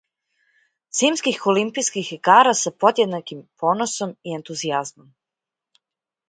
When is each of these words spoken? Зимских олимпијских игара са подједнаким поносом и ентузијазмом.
Зимских 0.99 1.43
олимпијских 1.51 2.09
игара 2.15 2.53
са 2.61 2.73
подједнаким 2.85 3.45
поносом 3.65 4.15
и 4.31 4.35
ентузијазмом. 4.39 5.13